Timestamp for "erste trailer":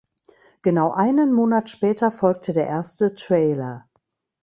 2.65-3.87